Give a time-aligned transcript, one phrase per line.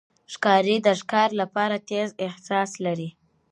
[0.33, 3.09] ښکاري د ښکار لپاره تیز احساس لري.